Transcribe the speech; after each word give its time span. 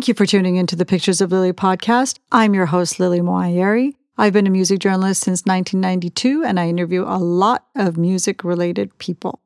Thank 0.00 0.08
you 0.08 0.14
for 0.14 0.24
tuning 0.24 0.56
into 0.56 0.76
the 0.76 0.86
Pictures 0.86 1.20
of 1.20 1.30
Lily 1.30 1.52
podcast. 1.52 2.20
I'm 2.32 2.54
your 2.54 2.64
host, 2.64 2.98
Lily 2.98 3.20
Moayeri. 3.20 3.92
I've 4.16 4.32
been 4.32 4.46
a 4.46 4.50
music 4.50 4.78
journalist 4.78 5.20
since 5.20 5.44
1992, 5.44 6.42
and 6.42 6.58
I 6.58 6.68
interview 6.68 7.02
a 7.02 7.18
lot 7.18 7.66
of 7.76 7.98
music 7.98 8.42
related 8.42 8.96
people. 8.96 9.40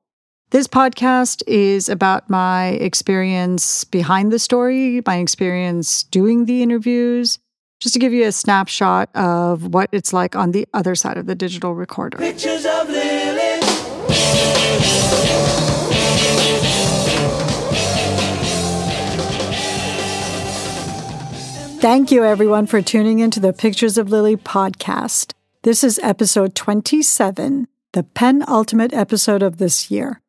This 0.50 0.68
podcast 0.68 1.42
is 1.48 1.88
about 1.88 2.30
my 2.30 2.68
experience 2.68 3.82
behind 3.82 4.30
the 4.30 4.38
story, 4.38 5.02
my 5.04 5.16
experience 5.16 6.04
doing 6.04 6.44
the 6.44 6.62
interviews, 6.62 7.40
just 7.80 7.94
to 7.94 7.98
give 7.98 8.12
you 8.12 8.24
a 8.24 8.30
snapshot 8.30 9.10
of 9.16 9.74
what 9.74 9.88
it's 9.90 10.12
like 10.12 10.36
on 10.36 10.52
the 10.52 10.68
other 10.72 10.94
side 10.94 11.18
of 11.18 11.26
the 11.26 11.34
digital 11.34 11.74
recorder. 11.74 12.18
Pictures 12.18 12.64
of 12.64 12.88
Lily. 12.88 13.24
Thank 21.80 22.10
you, 22.10 22.24
everyone, 22.24 22.66
for 22.66 22.80
tuning 22.80 23.18
into 23.18 23.40
the 23.40 23.52
Pictures 23.52 23.98
of 23.98 24.10
Lily 24.10 24.36
podcast. 24.36 25.32
This 25.64 25.84
is 25.84 26.00
episode 26.02 26.54
27, 26.54 27.68
the 27.92 28.02
penultimate 28.02 28.94
episode 28.94 29.42
of 29.42 29.58
this 29.58 29.90
year. 29.90 30.22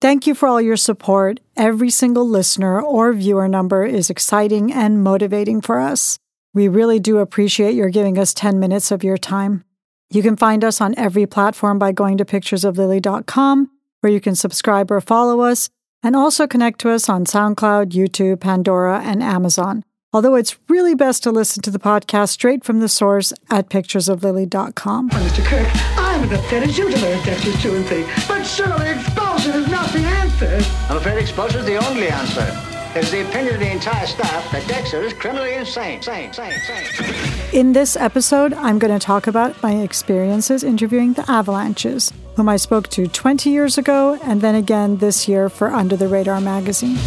Thank 0.00 0.28
you 0.28 0.34
for 0.34 0.48
all 0.48 0.60
your 0.60 0.76
support. 0.76 1.40
Every 1.56 1.90
single 1.90 2.28
listener 2.28 2.80
or 2.80 3.12
viewer 3.12 3.48
number 3.48 3.84
is 3.84 4.08
exciting 4.08 4.72
and 4.72 5.02
motivating 5.02 5.60
for 5.60 5.80
us. 5.80 6.16
We 6.54 6.68
really 6.68 7.00
do 7.00 7.18
appreciate 7.18 7.74
your 7.74 7.90
giving 7.90 8.16
us 8.16 8.32
10 8.32 8.60
minutes 8.60 8.92
of 8.92 9.02
your 9.02 9.18
time. 9.18 9.64
You 10.10 10.22
can 10.22 10.36
find 10.36 10.62
us 10.62 10.80
on 10.80 10.94
every 10.96 11.26
platform 11.26 11.78
by 11.78 11.90
going 11.90 12.18
to 12.18 12.24
picturesoflily.com, 12.24 13.70
where 14.00 14.12
you 14.12 14.20
can 14.20 14.36
subscribe 14.36 14.92
or 14.92 15.00
follow 15.00 15.40
us, 15.40 15.70
and 16.04 16.14
also 16.14 16.46
connect 16.46 16.80
to 16.80 16.90
us 16.90 17.08
on 17.08 17.24
SoundCloud, 17.24 17.90
YouTube, 17.90 18.40
Pandora, 18.40 19.00
and 19.00 19.22
Amazon 19.22 19.84
although 20.12 20.34
it's 20.34 20.58
really 20.68 20.94
best 20.94 21.22
to 21.22 21.30
listen 21.30 21.62
to 21.62 21.70
the 21.70 21.78
podcast 21.78 22.30
straight 22.30 22.64
from 22.64 22.80
the 22.80 22.88
source 22.88 23.32
at 23.48 23.68
picturesoflily.com. 23.68 25.10
Mr. 25.10 25.44
Kirk, 25.44 25.68
I'm 25.98 26.24
as 26.24 26.32
upset 26.38 26.62
as 26.62 26.78
you 26.78 26.90
to 26.90 27.00
learn 27.00 27.24
Dexter's 27.24 27.62
2 27.62 27.74
and 27.76 27.86
3, 27.86 28.04
but 28.28 28.42
surely 28.44 28.90
expulsion 28.90 29.52
is 29.52 29.68
not 29.68 29.90
the 29.92 30.00
answer. 30.00 30.60
I'm 30.88 30.96
afraid 30.96 31.18
expulsion 31.18 31.60
is 31.60 31.66
the 31.66 31.76
only 31.88 32.08
answer. 32.08 32.46
It's 32.92 33.12
the 33.12 33.22
opinion 33.28 33.54
of 33.54 33.60
the 33.60 33.70
entire 33.70 34.04
staff 34.04 34.50
that 34.50 34.66
Dexter 34.66 35.00
is 35.02 35.12
criminally 35.12 35.54
insane. 35.54 35.98
insane, 35.98 36.26
insane, 36.26 36.52
insane. 36.52 37.32
In 37.52 37.72
this 37.72 37.96
episode, 37.96 38.52
I'm 38.54 38.80
going 38.80 38.92
to 38.92 38.98
talk 38.98 39.28
about 39.28 39.62
my 39.62 39.76
experiences 39.76 40.64
interviewing 40.64 41.12
the 41.12 41.30
Avalanches, 41.30 42.12
whom 42.34 42.48
I 42.48 42.56
spoke 42.56 42.88
to 42.88 43.06
20 43.06 43.48
years 43.48 43.78
ago 43.78 44.18
and 44.24 44.40
then 44.40 44.56
again 44.56 44.96
this 44.96 45.28
year 45.28 45.48
for 45.48 45.70
Under 45.70 45.94
the 45.94 46.08
Radar 46.08 46.40
magazine. 46.40 46.98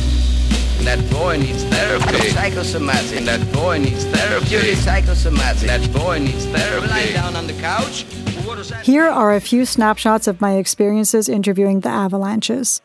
That 0.83 1.09
boy 1.09 1.37
needs 1.37 1.63
therapy. 1.63 2.29
Psychosomatic. 2.29 3.23
That 3.23 3.53
boy 3.53 3.77
needs 3.77 4.03
therapy. 4.03 4.47
Purely 4.47 4.75
psychosomatic. 4.75 5.67
That 5.67 5.93
boy 5.93 6.19
needs 6.19 6.45
therapy. 6.45 6.87
Lie 6.87 7.13
down 7.13 7.37
on 7.37 7.47
the 7.47 7.53
couch. 7.53 8.03
What 8.43 8.55
does 8.55 8.69
that 8.69 8.85
Here 8.85 9.05
are 9.05 9.33
a 9.33 9.39
few 9.39 9.65
snapshots 9.65 10.27
of 10.27 10.41
my 10.41 10.55
experiences 10.57 11.29
interviewing 11.29 11.79
the 11.79 11.89
Avalanches. 11.89 12.81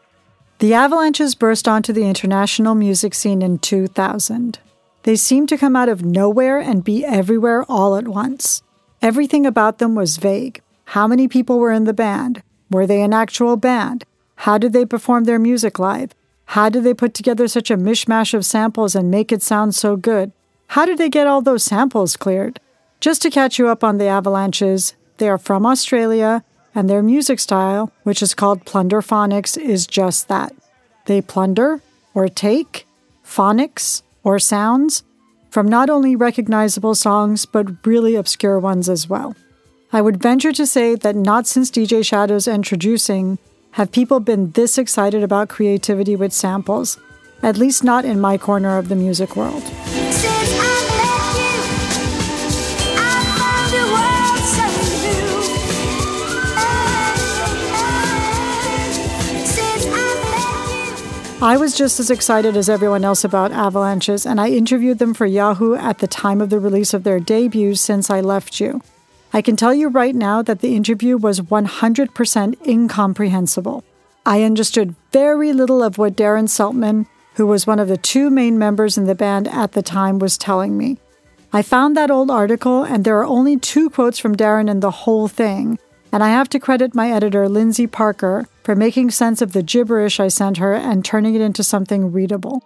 The 0.60 0.74
Avalanches 0.74 1.34
burst 1.34 1.66
onto 1.66 1.92
the 1.92 2.04
international 2.04 2.76
music 2.76 3.14
scene 3.14 3.42
in 3.42 3.58
2000. 3.58 4.60
They 5.02 5.16
seemed 5.16 5.48
to 5.48 5.58
come 5.58 5.74
out 5.74 5.88
of 5.88 6.04
nowhere 6.04 6.60
and 6.60 6.84
be 6.84 7.04
everywhere 7.04 7.64
all 7.68 7.96
at 7.96 8.06
once. 8.06 8.62
Everything 9.02 9.44
about 9.44 9.78
them 9.78 9.96
was 9.96 10.18
vague. 10.18 10.60
How 10.84 11.08
many 11.08 11.26
people 11.26 11.58
were 11.58 11.72
in 11.72 11.84
the 11.84 11.92
band? 11.92 12.42
Were 12.70 12.86
they 12.86 13.02
an 13.02 13.12
actual 13.12 13.56
band? 13.56 14.04
How 14.36 14.56
did 14.56 14.72
they 14.72 14.84
perform 14.84 15.24
their 15.24 15.38
music 15.38 15.80
live? 15.80 16.14
How 16.52 16.70
did 16.70 16.82
they 16.82 16.94
put 16.94 17.12
together 17.12 17.46
such 17.46 17.70
a 17.70 17.76
mishmash 17.76 18.32
of 18.32 18.46
samples 18.46 18.94
and 18.94 19.10
make 19.10 19.32
it 19.32 19.42
sound 19.42 19.74
so 19.74 19.96
good? 19.96 20.32
How 20.68 20.86
did 20.86 20.96
they 20.96 21.10
get 21.10 21.26
all 21.26 21.42
those 21.42 21.62
samples 21.62 22.16
cleared? 22.16 22.58
Just 23.00 23.20
to 23.22 23.30
catch 23.30 23.58
you 23.58 23.68
up 23.68 23.84
on 23.84 23.98
the 23.98 24.06
Avalanches, 24.06 24.94
they 25.18 25.28
are 25.28 25.36
from 25.36 25.66
Australia, 25.66 26.42
and 26.74 26.88
their 26.88 27.02
music 27.02 27.38
style, 27.38 27.92
which 28.02 28.22
is 28.22 28.32
called 28.32 28.64
plunderphonics, 28.64 29.58
is 29.58 29.86
just 29.86 30.28
that. 30.28 30.54
They 31.04 31.20
plunder, 31.20 31.82
or 32.14 32.30
take, 32.30 32.86
phonics, 33.22 34.00
or 34.24 34.38
sounds, 34.38 35.04
from 35.50 35.68
not 35.68 35.90
only 35.90 36.16
recognizable 36.16 36.94
songs, 36.94 37.44
but 37.44 37.86
really 37.86 38.14
obscure 38.14 38.58
ones 38.58 38.88
as 38.88 39.06
well. 39.06 39.36
I 39.92 40.00
would 40.00 40.22
venture 40.22 40.52
to 40.52 40.66
say 40.66 40.94
that 40.94 41.14
not 41.14 41.46
since 41.46 41.70
DJ 41.70 42.02
Shadow's 42.02 42.46
Endtroducing 42.46 43.36
have 43.78 43.90
people 43.92 44.18
been 44.18 44.50
this 44.50 44.76
excited 44.76 45.22
about 45.22 45.48
creativity 45.48 46.16
with 46.16 46.32
samples, 46.32 46.98
at 47.44 47.56
least 47.56 47.84
not 47.84 48.04
in 48.04 48.20
my 48.20 48.36
corner 48.36 48.76
of 48.76 48.88
the 48.88 48.96
music 48.96 49.36
world. 49.36 49.62
I 49.62 49.68
met 49.68 51.30
you, 51.38 51.62
I 52.98 53.22
found 53.38 53.72
a 53.78 53.84
world 53.94 54.42
so 54.50 54.66
new. 55.04 55.30
Since 59.46 59.86
I 59.86 59.96
met 60.26 61.38
you. 61.38 61.46
I 61.46 61.56
was 61.56 61.76
just 61.76 62.00
as 62.00 62.10
excited 62.10 62.56
as 62.56 62.68
everyone 62.68 63.04
else 63.04 63.22
about 63.22 63.52
avalanches, 63.52 64.26
and 64.26 64.40
I 64.40 64.48
interviewed 64.48 64.98
them 64.98 65.14
for 65.14 65.24
Yahoo 65.24 65.76
at 65.76 65.98
the 65.98 66.08
time 66.08 66.40
of 66.40 66.50
the 66.50 66.58
release 66.58 66.92
of 66.92 67.04
their 67.04 67.20
debut, 67.20 67.76
Since 67.76 68.10
I 68.10 68.22
Left 68.22 68.58
You. 68.58 68.80
I 69.38 69.40
can 69.40 69.54
tell 69.54 69.72
you 69.72 69.86
right 69.86 70.16
now 70.16 70.42
that 70.42 70.62
the 70.62 70.74
interview 70.74 71.16
was 71.16 71.38
100% 71.38 72.66
incomprehensible. 72.66 73.84
I 74.26 74.42
understood 74.42 74.96
very 75.12 75.52
little 75.52 75.80
of 75.80 75.96
what 75.96 76.16
Darren 76.16 76.48
Seltmann, 76.48 77.06
who 77.34 77.46
was 77.46 77.64
one 77.64 77.78
of 77.78 77.86
the 77.86 77.96
two 77.96 78.30
main 78.30 78.58
members 78.58 78.98
in 78.98 79.04
the 79.04 79.14
band 79.14 79.46
at 79.46 79.74
the 79.74 79.80
time, 79.80 80.18
was 80.18 80.38
telling 80.38 80.76
me. 80.76 80.98
I 81.52 81.62
found 81.62 81.96
that 81.96 82.10
old 82.10 82.32
article, 82.32 82.82
and 82.82 83.04
there 83.04 83.16
are 83.20 83.24
only 83.24 83.56
two 83.56 83.90
quotes 83.90 84.18
from 84.18 84.34
Darren 84.34 84.68
in 84.68 84.80
the 84.80 84.90
whole 85.06 85.28
thing, 85.28 85.78
and 86.10 86.24
I 86.24 86.30
have 86.30 86.48
to 86.48 86.58
credit 86.58 86.96
my 86.96 87.12
editor, 87.12 87.48
Lindsay 87.48 87.86
Parker, 87.86 88.48
for 88.64 88.74
making 88.74 89.12
sense 89.12 89.40
of 89.40 89.52
the 89.52 89.62
gibberish 89.62 90.18
I 90.18 90.26
sent 90.26 90.56
her 90.56 90.74
and 90.74 91.04
turning 91.04 91.36
it 91.36 91.40
into 91.40 91.62
something 91.62 92.10
readable. 92.10 92.64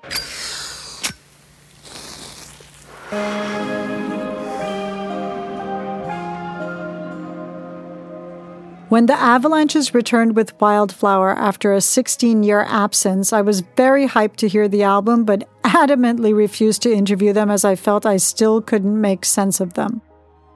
When 8.92 9.06
the 9.06 9.18
Avalanches 9.18 9.94
returned 9.94 10.36
with 10.36 10.60
Wildflower 10.60 11.30
after 11.38 11.72
a 11.72 11.80
16 11.80 12.42
year 12.42 12.60
absence, 12.68 13.32
I 13.32 13.40
was 13.40 13.62
very 13.74 14.06
hyped 14.06 14.36
to 14.36 14.48
hear 14.48 14.68
the 14.68 14.82
album, 14.82 15.24
but 15.24 15.48
adamantly 15.64 16.36
refused 16.36 16.82
to 16.82 16.92
interview 16.92 17.32
them 17.32 17.50
as 17.50 17.64
I 17.64 17.74
felt 17.74 18.04
I 18.04 18.18
still 18.18 18.60
couldn't 18.60 19.00
make 19.00 19.24
sense 19.24 19.60
of 19.60 19.72
them. 19.72 20.02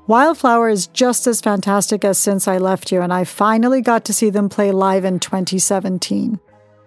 Wildflower 0.06 0.68
is 0.68 0.88
just 0.88 1.26
as 1.26 1.40
fantastic 1.40 2.04
as 2.04 2.18
Since 2.18 2.46
I 2.46 2.58
Left 2.58 2.92
You, 2.92 3.00
and 3.00 3.10
I 3.10 3.24
finally 3.24 3.80
got 3.80 4.04
to 4.04 4.12
see 4.12 4.28
them 4.28 4.50
play 4.50 4.70
live 4.70 5.06
in 5.06 5.18
2017. 5.18 6.38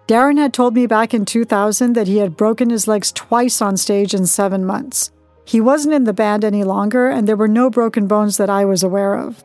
Darren 0.06 0.38
had 0.38 0.54
told 0.54 0.76
me 0.76 0.86
back 0.86 1.12
in 1.12 1.24
2000 1.24 1.94
that 1.94 2.06
he 2.06 2.18
had 2.18 2.36
broken 2.36 2.70
his 2.70 2.86
legs 2.86 3.10
twice 3.10 3.60
on 3.60 3.76
stage 3.76 4.14
in 4.14 4.24
seven 4.24 4.64
months. 4.64 5.10
He 5.44 5.60
wasn't 5.60 5.94
in 5.94 6.04
the 6.04 6.12
band 6.12 6.44
any 6.44 6.62
longer, 6.62 7.08
and 7.08 7.26
there 7.26 7.34
were 7.34 7.48
no 7.48 7.70
broken 7.70 8.06
bones 8.06 8.36
that 8.36 8.48
I 8.48 8.64
was 8.64 8.84
aware 8.84 9.16
of. 9.16 9.42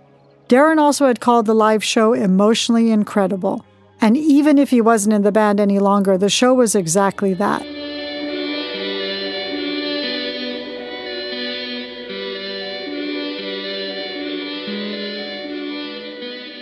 Darren 0.48 0.78
also 0.78 1.08
had 1.08 1.20
called 1.20 1.48
the 1.48 1.56
live 1.56 1.84
show 1.84 2.14
emotionally 2.14 2.92
incredible. 2.92 3.66
And 4.00 4.16
even 4.16 4.60
if 4.60 4.70
he 4.70 4.82
wasn't 4.82 5.16
in 5.16 5.24
the 5.24 5.32
band 5.32 5.60
any 5.60 5.80
longer, 5.80 6.18
the 6.18 6.30
show 6.30 6.54
was 6.54 6.76
exactly 6.76 7.34
that. 7.34 7.64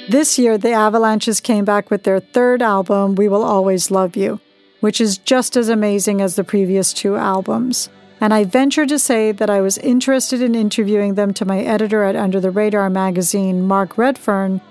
This 0.09 0.38
year, 0.38 0.57
the 0.57 0.72
Avalanches 0.72 1.41
came 1.41 1.66
back 1.66 1.89
with 1.89 2.03
their 2.03 2.19
third 2.19 2.61
album, 2.61 3.16
We 3.16 3.27
Will 3.27 3.43
Always 3.43 3.89
Love 3.89 4.16
You, 4.16 4.39
which 4.79 5.01
is 5.01 5.17
just 5.17 5.57
as 5.57 5.69
amazing 5.69 6.22
as 6.22 6.35
the 6.35 6.43
previous 6.43 6.93
two 6.93 7.17
albums. 7.17 7.90
And 8.23 8.34
I 8.34 8.46
venture 8.46 8.85
to 8.85 8.97
say 8.97 9.34
that 9.34 9.49
I 9.49 9.59
was 9.59 9.78
interested 9.79 10.41
in 10.41 10.55
interviewing 10.55 11.16
them 11.16 11.34
to 11.34 11.43
my 11.43 11.59
editor 11.59 12.05
at 12.05 12.16
Under 12.16 12.40
the 12.40 12.52
Radar 12.52 12.90
magazine, 12.90 13.67
Mark 13.67 13.97
Redfern, 13.97 14.61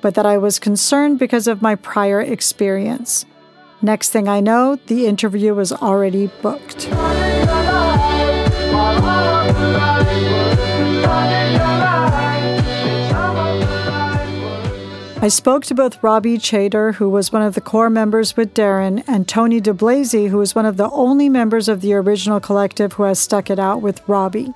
but 0.00 0.14
that 0.14 0.24
I 0.24 0.38
was 0.38 0.58
concerned 0.58 1.18
because 1.18 1.46
of 1.46 1.60
my 1.60 1.74
prior 1.74 2.22
experience. 2.22 3.26
Next 3.82 4.12
thing 4.12 4.28
I 4.28 4.40
know, 4.40 4.76
the 4.86 5.06
interview 5.06 5.52
was 5.52 5.72
already 5.74 6.28
booked. 6.40 6.88
I 15.22 15.28
spoke 15.28 15.64
to 15.66 15.74
both 15.76 16.02
Robbie 16.02 16.36
Chater, 16.36 16.90
who 16.90 17.08
was 17.08 17.30
one 17.32 17.42
of 17.42 17.54
the 17.54 17.60
core 17.60 17.88
members 17.88 18.36
with 18.36 18.54
Darren, 18.54 19.04
and 19.06 19.28
Tony 19.28 19.60
Di 19.60 19.70
Blasi, 19.70 20.28
who 20.28 20.38
was 20.38 20.56
one 20.56 20.66
of 20.66 20.76
the 20.76 20.90
only 20.90 21.28
members 21.28 21.68
of 21.68 21.80
the 21.80 21.94
original 21.94 22.40
collective 22.40 22.94
who 22.94 23.04
has 23.04 23.20
stuck 23.20 23.48
it 23.48 23.60
out 23.60 23.82
with 23.82 24.02
Robbie. 24.08 24.52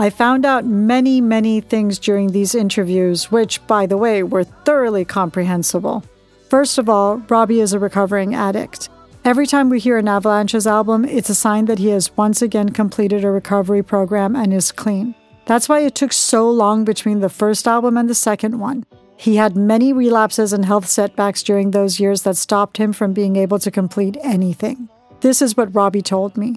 I 0.00 0.10
found 0.10 0.44
out 0.44 0.66
many, 0.66 1.20
many 1.20 1.60
things 1.60 2.00
during 2.00 2.32
these 2.32 2.56
interviews, 2.56 3.30
which, 3.30 3.64
by 3.68 3.86
the 3.86 3.96
way, 3.96 4.24
were 4.24 4.42
thoroughly 4.42 5.04
comprehensible. 5.04 6.02
First 6.48 6.78
of 6.78 6.88
all, 6.88 7.18
Robbie 7.28 7.60
is 7.60 7.72
a 7.72 7.78
recovering 7.78 8.34
addict. 8.34 8.88
Every 9.24 9.46
time 9.46 9.70
we 9.70 9.78
hear 9.78 9.96
an 9.96 10.08
Avalanches 10.08 10.66
album, 10.66 11.04
it's 11.04 11.30
a 11.30 11.36
sign 11.36 11.66
that 11.66 11.78
he 11.78 11.90
has 11.90 12.16
once 12.16 12.42
again 12.42 12.70
completed 12.70 13.22
a 13.22 13.30
recovery 13.30 13.84
program 13.84 14.34
and 14.34 14.52
is 14.52 14.72
clean. 14.72 15.14
That's 15.46 15.68
why 15.68 15.82
it 15.82 15.94
took 15.94 16.12
so 16.12 16.50
long 16.50 16.84
between 16.84 17.20
the 17.20 17.28
first 17.28 17.68
album 17.68 17.96
and 17.96 18.10
the 18.10 18.14
second 18.16 18.58
one. 18.58 18.84
He 19.20 19.36
had 19.36 19.54
many 19.54 19.92
relapses 19.92 20.54
and 20.54 20.64
health 20.64 20.86
setbacks 20.86 21.42
during 21.42 21.72
those 21.72 22.00
years 22.00 22.22
that 22.22 22.38
stopped 22.38 22.78
him 22.78 22.94
from 22.94 23.12
being 23.12 23.36
able 23.36 23.58
to 23.58 23.70
complete 23.70 24.16
anything. 24.22 24.88
This 25.20 25.42
is 25.42 25.58
what 25.58 25.74
Robbie 25.74 26.00
told 26.00 26.38
me. 26.38 26.56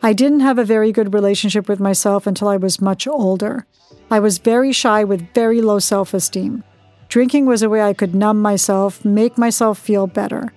I 0.00 0.12
didn't 0.12 0.46
have 0.46 0.58
a 0.58 0.64
very 0.64 0.92
good 0.92 1.12
relationship 1.12 1.68
with 1.68 1.80
myself 1.80 2.24
until 2.24 2.46
I 2.46 2.56
was 2.56 2.80
much 2.80 3.08
older. 3.08 3.66
I 4.12 4.20
was 4.20 4.38
very 4.38 4.70
shy 4.70 5.02
with 5.02 5.34
very 5.34 5.60
low 5.60 5.80
self 5.80 6.14
esteem. 6.14 6.62
Drinking 7.08 7.46
was 7.46 7.64
a 7.64 7.68
way 7.68 7.82
I 7.82 7.94
could 7.94 8.14
numb 8.14 8.40
myself, 8.40 9.04
make 9.04 9.36
myself 9.36 9.76
feel 9.76 10.06
better. 10.06 10.52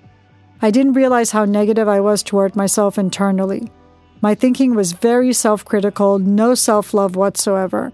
I 0.62 0.70
didn't 0.70 0.94
realize 0.94 1.32
how 1.32 1.46
negative 1.46 1.88
I 1.88 2.02
was 2.02 2.22
toward 2.22 2.56
myself 2.56 3.00
internally. 3.00 3.72
My 4.22 4.36
thinking 4.36 4.76
was 4.76 4.92
very 4.92 5.34
self 5.34 5.66
critical, 5.66 6.20
no 6.20 6.54
self 6.54 6.94
love 6.94 7.16
whatsoever. 7.16 7.92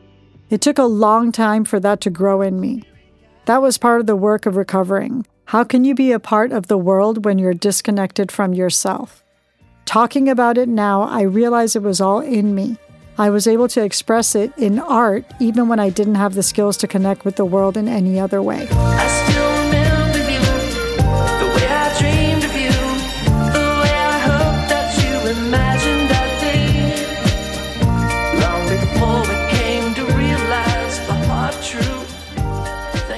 It 0.50 0.60
took 0.60 0.78
a 0.78 0.84
long 0.84 1.32
time 1.32 1.64
for 1.64 1.80
that 1.80 2.02
to 2.02 2.10
grow 2.10 2.42
in 2.42 2.60
me. 2.60 2.84
That 3.46 3.62
was 3.62 3.78
part 3.78 4.02
of 4.02 4.08
the 4.08 4.16
work 4.16 4.46
of 4.46 4.56
recovering. 4.56 5.26
How 5.46 5.64
can 5.64 5.84
you 5.84 5.96
be 5.96 6.12
a 6.12 6.20
part 6.20 6.52
of 6.52 6.68
the 6.68 6.78
world 6.78 7.26
when 7.26 7.40
you're 7.40 7.54
disconnected 7.54 8.32
from 8.32 8.54
yourself? 8.54 9.24
Talking 9.86 10.30
about 10.30 10.58
it 10.58 10.70
now, 10.70 11.02
I 11.02 11.24
realize 11.24 11.76
it 11.76 11.82
was 11.82 12.00
all 12.00 12.20
in 12.20 12.54
me. 12.54 12.78
I 13.18 13.30
was 13.30 13.48
able 13.48 13.68
to 13.70 13.84
express 13.84 14.36
it 14.36 14.56
in 14.58 14.80
art 14.80 15.26
even 15.40 15.68
when 15.68 15.80
I 15.80 15.90
didn't 15.90 16.16
have 16.16 16.36
the 16.36 16.44
skills 16.44 16.78
to 16.78 16.88
connect 16.88 17.26
with 17.26 17.36
the 17.36 17.46
world 17.46 17.78
in 17.78 17.88
any 17.88 18.20
other 18.20 18.42
way. 18.42 18.68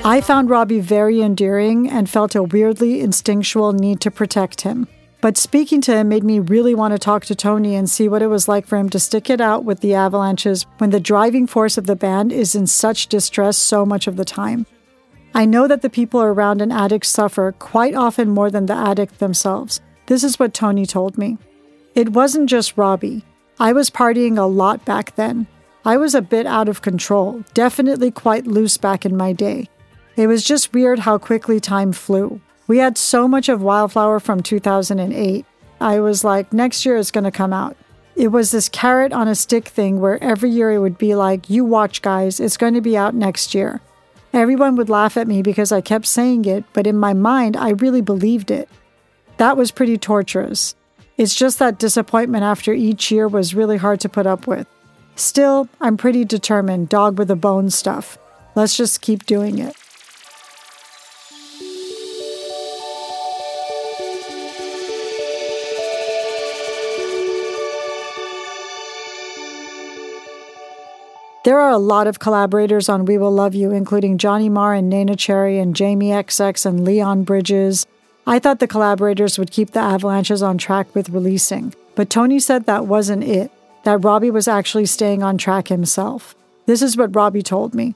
I 0.05 0.19
found 0.19 0.49
Robbie 0.49 0.81
very 0.81 1.21
endearing 1.21 1.89
and 1.89 2.09
felt 2.09 2.35
a 2.35 2.43
weirdly 2.43 2.99
instinctual 2.99 3.71
need 3.71 4.01
to 4.01 4.11
protect 4.11 4.59
him. 4.59 4.85
But 5.21 5.37
speaking 5.37 5.79
to 5.79 5.95
him 5.95 6.09
made 6.09 6.25
me 6.25 6.39
really 6.39 6.75
want 6.75 6.91
to 6.91 6.99
talk 6.99 7.23
to 7.25 7.35
Tony 7.35 7.75
and 7.75 7.89
see 7.89 8.09
what 8.09 8.21
it 8.21 8.27
was 8.27 8.49
like 8.49 8.67
for 8.67 8.77
him 8.77 8.89
to 8.89 8.99
stick 8.99 9.29
it 9.29 9.39
out 9.39 9.63
with 9.63 9.79
the 9.79 9.93
Avalanches 9.93 10.65
when 10.79 10.89
the 10.89 10.99
driving 10.99 11.47
force 11.47 11.77
of 11.77 11.85
the 11.85 11.95
band 11.95 12.33
is 12.33 12.53
in 12.53 12.67
such 12.67 13.07
distress 13.07 13.57
so 13.57 13.85
much 13.85 14.05
of 14.05 14.17
the 14.17 14.25
time. 14.25 14.65
I 15.33 15.45
know 15.45 15.69
that 15.69 15.81
the 15.81 15.89
people 15.89 16.21
around 16.21 16.61
an 16.61 16.73
addict 16.73 17.05
suffer 17.05 17.53
quite 17.53 17.95
often 17.95 18.29
more 18.29 18.51
than 18.51 18.65
the 18.65 18.75
addict 18.75 19.19
themselves. 19.19 19.79
This 20.07 20.25
is 20.25 20.37
what 20.37 20.53
Tony 20.53 20.85
told 20.85 21.17
me. 21.17 21.37
It 21.95 22.09
wasn't 22.09 22.49
just 22.49 22.77
Robbie. 22.77 23.23
I 23.57 23.71
was 23.71 23.89
partying 23.89 24.37
a 24.37 24.43
lot 24.43 24.83
back 24.83 25.15
then. 25.15 25.47
I 25.85 25.95
was 25.95 26.13
a 26.13 26.21
bit 26.21 26.45
out 26.45 26.67
of 26.67 26.81
control, 26.81 27.45
definitely 27.53 28.11
quite 28.11 28.47
loose 28.47 28.75
back 28.77 29.05
in 29.05 29.15
my 29.15 29.31
day. 29.31 29.69
It 30.15 30.27
was 30.27 30.43
just 30.43 30.73
weird 30.73 30.99
how 30.99 31.17
quickly 31.17 31.59
time 31.59 31.91
flew. 31.91 32.39
We 32.67 32.77
had 32.77 32.97
so 32.97 33.27
much 33.27 33.49
of 33.49 33.61
Wildflower 33.61 34.19
from 34.19 34.41
2008. 34.41 35.45
I 35.81 35.99
was 35.99 36.23
like, 36.23 36.53
next 36.53 36.85
year 36.85 36.97
it's 36.97 37.11
going 37.11 37.23
to 37.23 37.31
come 37.31 37.51
out. 37.51 37.75
It 38.15 38.27
was 38.27 38.51
this 38.51 38.69
carrot 38.69 39.11
on 39.11 39.27
a 39.27 39.35
stick 39.35 39.67
thing 39.67 39.99
where 39.99 40.23
every 40.23 40.51
year 40.51 40.71
it 40.71 40.79
would 40.79 40.99
be 40.99 41.15
like, 41.15 41.49
you 41.49 41.65
watch, 41.65 42.01
guys, 42.01 42.39
it's 42.39 42.57
going 42.57 42.75
to 42.75 42.81
be 42.81 42.95
out 42.95 43.15
next 43.15 43.55
year. 43.55 43.81
Everyone 44.33 44.75
would 44.75 44.89
laugh 44.89 45.17
at 45.17 45.27
me 45.27 45.41
because 45.41 45.71
I 45.71 45.81
kept 45.81 46.05
saying 46.05 46.45
it, 46.45 46.63
but 46.73 46.87
in 46.87 46.97
my 46.97 47.13
mind, 47.13 47.57
I 47.57 47.69
really 47.69 48.01
believed 48.01 48.51
it. 48.51 48.69
That 49.37 49.57
was 49.57 49.71
pretty 49.71 49.97
torturous. 49.97 50.75
It's 51.17 51.35
just 51.35 51.59
that 51.59 51.79
disappointment 51.79 52.43
after 52.43 52.71
each 52.71 53.11
year 53.11 53.27
was 53.27 53.55
really 53.55 53.77
hard 53.77 53.99
to 54.01 54.09
put 54.09 54.27
up 54.27 54.47
with. 54.47 54.67
Still, 55.15 55.67
I'm 55.81 55.97
pretty 55.97 56.23
determined, 56.23 56.89
dog 56.89 57.19
with 57.19 57.29
a 57.29 57.35
bone 57.35 57.69
stuff. 57.69 58.17
Let's 58.55 58.77
just 58.77 59.01
keep 59.01 59.25
doing 59.25 59.59
it. 59.59 59.75
There 71.43 71.59
are 71.59 71.71
a 71.71 71.77
lot 71.77 72.07
of 72.07 72.19
collaborators 72.19 72.87
on 72.87 73.03
We 73.03 73.17
Will 73.17 73.29
Love 73.29 73.53
You, 73.53 73.71
including 73.71 74.17
Johnny 74.17 74.47
Marr 74.47 74.75
and 74.75 74.89
Neneh 74.89 75.19
Cherry 75.19 75.59
and 75.59 75.75
Jamie 75.75 76.11
XX 76.11 76.65
and 76.65 76.85
Leon 76.85 77.25
Bridges. 77.25 77.85
I 78.25 78.39
thought 78.39 78.59
the 78.59 78.67
collaborators 78.67 79.37
would 79.37 79.51
keep 79.51 79.71
the 79.71 79.81
Avalanches 79.81 80.41
on 80.41 80.57
track 80.57 80.95
with 80.95 81.09
releasing, 81.09 81.75
but 81.95 82.09
Tony 82.09 82.39
said 82.39 82.65
that 82.65 82.85
wasn't 82.85 83.25
it, 83.25 83.51
that 83.83 84.05
Robbie 84.05 84.31
was 84.31 84.47
actually 84.47 84.85
staying 84.85 85.21
on 85.21 85.37
track 85.37 85.67
himself. 85.67 86.33
This 86.65 86.81
is 86.81 86.95
what 86.95 87.13
Robbie 87.13 87.43
told 87.43 87.75
me. 87.75 87.95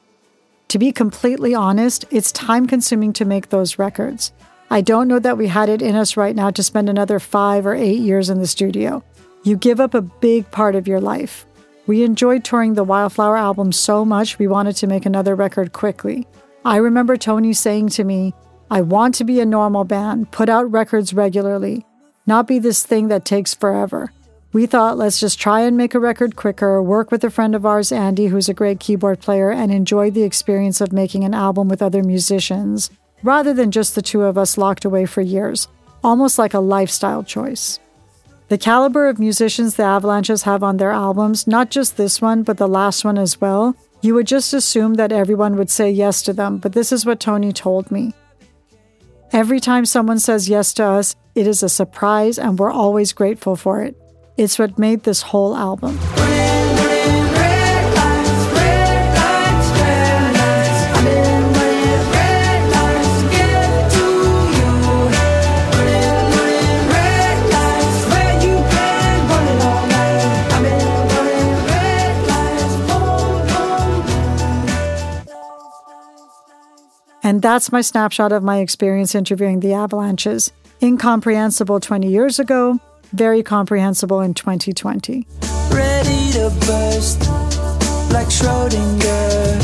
To 0.68 0.78
be 0.78 0.92
completely 0.92 1.56
honest, 1.56 2.04
it's 2.12 2.34
time 2.34 2.68
consuming 2.68 3.14
to 3.14 3.24
make 3.24 3.48
those 3.48 3.80
records. 3.80 4.34
I 4.70 4.82
don't 4.82 5.08
know 5.08 5.20
that 5.20 5.38
we 5.38 5.48
had 5.48 5.70
it 5.70 5.82
in 5.82 5.96
us 5.96 6.18
right 6.18 6.36
now 6.36 6.52
to 6.52 6.62
spend 6.62 6.90
another 6.90 7.18
five 7.18 7.66
or 7.66 7.76
eight 7.76 8.00
years 8.00 8.30
in 8.30 8.40
the 8.40 8.46
studio. 8.48 9.06
You 9.44 9.56
give 9.56 9.80
up 9.80 9.94
a 9.94 10.02
big 10.02 10.52
part 10.52 10.76
of 10.76 10.86
your 10.86 11.00
life. 11.00 11.47
We 11.88 12.04
enjoyed 12.04 12.44
touring 12.44 12.74
the 12.74 12.84
Wildflower 12.84 13.38
album 13.38 13.72
so 13.72 14.04
much 14.04 14.38
we 14.38 14.46
wanted 14.46 14.76
to 14.78 14.88
make 14.88 15.06
another 15.06 15.36
record 15.36 15.72
quickly. 15.72 16.28
I 16.66 16.76
remember 16.76 17.16
Tony 17.16 17.54
saying 17.54 17.90
to 17.92 18.04
me, 18.04 18.34
I 18.70 18.82
want 18.82 19.16
to 19.16 19.24
be 19.24 19.40
a 19.40 19.46
normal 19.46 19.86
band, 19.86 20.32
put 20.32 20.50
out 20.50 20.70
records 20.70 21.14
regularly, 21.14 21.86
not 22.26 22.46
be 22.46 22.60
this 22.60 22.86
thing 22.86 23.08
that 23.08 23.24
takes 23.24 23.54
forever. 23.54 24.12
We 24.52 24.66
thought, 24.66 24.98
let's 24.98 25.18
just 25.18 25.40
try 25.40 25.62
and 25.62 25.78
make 25.78 25.96
a 25.96 26.00
record 26.00 26.36
quicker, 26.36 26.84
work 26.84 27.10
with 27.10 27.24
a 27.24 27.30
friend 27.30 27.56
of 27.56 27.66
ours, 27.66 27.94
Andy, 27.94 28.28
who's 28.28 28.50
a 28.50 28.54
great 28.54 28.82
keyboard 28.82 29.22
player, 29.22 29.50
and 29.50 29.72
enjoy 29.72 30.12
the 30.12 30.24
experience 30.24 30.82
of 30.82 30.92
making 30.92 31.24
an 31.24 31.34
album 31.34 31.70
with 31.70 31.82
other 31.82 32.04
musicians, 32.04 32.90
rather 33.24 33.54
than 33.54 33.72
just 33.72 33.96
the 33.96 34.02
two 34.02 34.24
of 34.24 34.38
us 34.38 34.58
locked 34.58 34.84
away 34.84 35.06
for 35.06 35.22
years, 35.22 35.70
almost 36.04 36.38
like 36.38 36.54
a 36.54 36.60
lifestyle 36.60 37.24
choice. 37.24 37.80
The 38.50 38.58
caliber 38.58 39.08
of 39.08 39.20
musicians 39.20 39.76
the 39.76 39.84
Avalanches 39.84 40.44
have 40.44 40.64
on 40.64 40.78
their 40.78 40.92
albums, 40.92 41.48
not 41.48 41.70
just 41.70 41.98
this 41.98 42.22
one, 42.22 42.44
but 42.44 42.58
the 42.58 42.68
last 42.68 43.04
one 43.04 43.18
as 43.18 43.42
well, 43.42 43.76
you 44.02 44.14
would 44.14 44.28
just 44.28 44.54
assume 44.54 44.94
that 44.94 45.12
everyone 45.12 45.58
would 45.58 45.70
say 45.70 45.92
yes 45.92 46.22
to 46.24 46.34
them, 46.34 46.58
but 46.58 46.72
this 46.72 46.94
is 46.94 47.06
what 47.06 47.20
Tony 47.20 47.52
told 47.52 47.92
me. 47.92 48.14
Every 49.34 49.60
time 49.60 49.86
someone 49.86 50.20
says 50.20 50.48
yes 50.48 50.74
to 50.76 50.86
us, 50.86 51.16
it 51.36 51.46
is 51.46 51.62
a 51.62 51.68
surprise 51.68 52.40
and 52.40 52.58
we're 52.58 52.72
always 52.72 53.12
grateful 53.12 53.58
for 53.58 53.82
it. 53.82 53.98
It's 54.38 54.58
what 54.58 54.80
made 54.80 55.04
this 55.04 55.22
whole 55.22 55.54
album. 55.54 56.00
And 77.28 77.42
that's 77.42 77.74
my 77.74 77.82
snapshot 77.82 78.32
of 78.32 78.42
my 78.42 78.60
experience 78.60 79.14
interviewing 79.14 79.60
the 79.60 79.74
Avalanches. 79.74 80.54
Incomprehensible 80.82 81.82
20 81.82 82.08
years 82.08 82.40
ago, 82.40 82.80
very 83.12 83.44
comprehensible 83.44 84.22
in 84.22 84.34
2020. 84.34 85.28
Ready 85.70 86.32
to 86.32 86.50
burst 86.66 87.20
like 88.14 88.30
Schrodinger. 88.30 89.60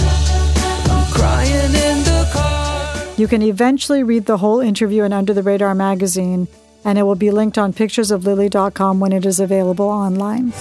I'm 0.92 1.14
crying 1.14 1.74
in 1.74 2.04
the 2.04 2.30
car. 2.34 3.16
You 3.16 3.30
can 3.30 3.42
eventually 3.42 4.04
read 4.04 4.26
the 4.26 4.40
whole 4.40 4.60
interview 4.60 5.04
in 5.04 5.14
Under 5.14 5.34
the 5.34 5.42
Radar 5.42 5.74
magazine, 5.74 6.50
and 6.84 7.00
it 7.00 7.04
will 7.04 7.16
be 7.16 7.32
linked 7.32 7.58
on 7.58 7.72
picturesoflily.com 7.72 9.00
when 9.00 9.14
it 9.14 9.26
is 9.26 9.40
available 9.40 9.88
online. 9.88 10.52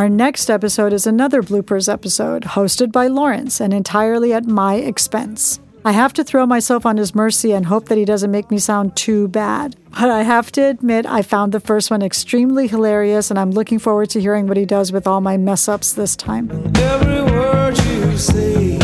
Our 0.00 0.08
next 0.08 0.48
episode 0.48 0.94
is 0.94 1.06
another 1.06 1.42
bloopers 1.42 1.86
episode 1.86 2.44
hosted 2.44 2.90
by 2.90 3.08
Lawrence 3.08 3.60
and 3.60 3.74
entirely 3.74 4.32
at 4.32 4.46
my 4.46 4.76
expense. 4.76 5.60
I 5.84 5.92
have 5.92 6.14
to 6.14 6.24
throw 6.24 6.46
myself 6.46 6.86
on 6.86 6.96
his 6.96 7.14
mercy 7.14 7.52
and 7.52 7.66
hope 7.66 7.90
that 7.90 7.98
he 7.98 8.06
doesn't 8.06 8.30
make 8.30 8.50
me 8.50 8.56
sound 8.56 8.96
too 8.96 9.28
bad. 9.28 9.76
But 9.90 10.08
I 10.08 10.22
have 10.22 10.50
to 10.52 10.62
admit, 10.62 11.04
I 11.04 11.20
found 11.20 11.52
the 11.52 11.60
first 11.60 11.90
one 11.90 12.00
extremely 12.00 12.66
hilarious, 12.66 13.28
and 13.28 13.38
I'm 13.38 13.50
looking 13.50 13.78
forward 13.78 14.08
to 14.10 14.22
hearing 14.22 14.46
what 14.46 14.56
he 14.56 14.64
does 14.64 14.90
with 14.90 15.06
all 15.06 15.20
my 15.20 15.36
mess 15.36 15.68
ups 15.68 15.92
this 15.92 16.16
time. 16.16 16.50
Every 16.76 17.22
word 17.22 17.76
you 17.76 18.16
say, 18.16 18.78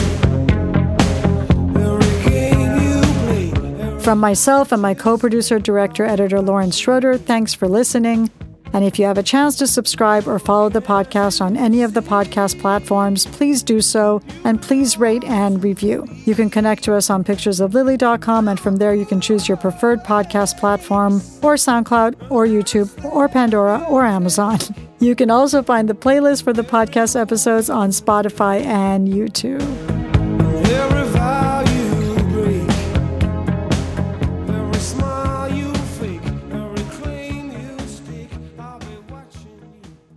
every 1.82 2.30
game 2.30 2.76
you 2.82 3.00
play, 3.00 4.00
From 4.00 4.18
myself 4.18 4.70
and 4.70 4.82
my 4.82 4.92
co 4.92 5.16
producer, 5.16 5.58
director, 5.58 6.04
editor 6.04 6.42
Lawrence 6.42 6.76
Schroeder, 6.76 7.16
thanks 7.16 7.54
for 7.54 7.68
listening. 7.68 8.28
And 8.76 8.84
if 8.84 8.98
you 8.98 9.06
have 9.06 9.16
a 9.16 9.22
chance 9.22 9.56
to 9.56 9.66
subscribe 9.66 10.28
or 10.28 10.38
follow 10.38 10.68
the 10.68 10.82
podcast 10.82 11.40
on 11.40 11.56
any 11.56 11.82
of 11.82 11.94
the 11.94 12.02
podcast 12.02 12.60
platforms, 12.60 13.24
please 13.24 13.62
do 13.62 13.80
so 13.80 14.20
and 14.44 14.60
please 14.60 14.98
rate 14.98 15.24
and 15.24 15.64
review. 15.64 16.06
You 16.26 16.34
can 16.34 16.50
connect 16.50 16.84
to 16.84 16.92
us 16.92 17.08
on 17.08 17.24
picturesoflily.com 17.24 18.48
and 18.48 18.60
from 18.60 18.76
there 18.76 18.94
you 18.94 19.06
can 19.06 19.18
choose 19.18 19.48
your 19.48 19.56
preferred 19.56 20.04
podcast 20.04 20.58
platform 20.58 21.14
or 21.42 21.54
SoundCloud 21.54 22.30
or 22.30 22.44
YouTube 22.44 23.02
or 23.02 23.30
Pandora 23.30 23.82
or 23.88 24.04
Amazon. 24.04 24.58
You 24.98 25.14
can 25.14 25.30
also 25.30 25.62
find 25.62 25.90
the 25.90 25.94
playlist 25.94 26.42
for 26.42 26.54
the 26.54 26.62
podcast 26.62 27.20
episodes 27.20 27.68
on 27.68 27.90
Spotify 27.90 28.64
and 28.64 29.06
YouTube. 29.06 29.95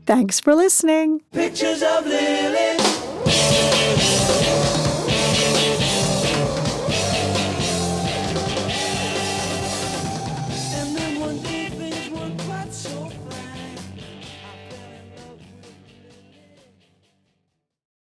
Thanks 0.09 0.39
for 0.39 0.55
listening. 0.55 1.21
Pictures 1.31 1.83
of. 1.83 2.03